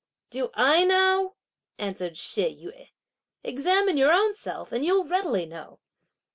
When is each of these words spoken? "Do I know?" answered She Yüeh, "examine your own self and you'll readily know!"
"Do 0.31 0.49
I 0.55 0.83
know?" 0.83 1.35
answered 1.77 2.17
She 2.17 2.41
Yüeh, 2.47 2.89
"examine 3.43 3.97
your 3.97 4.11
own 4.11 4.33
self 4.33 4.71
and 4.71 4.83
you'll 4.83 5.03
readily 5.05 5.45
know!" 5.45 5.77